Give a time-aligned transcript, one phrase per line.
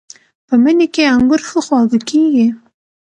[0.47, 2.47] په مني کې انګور ښه خواږه کېږي.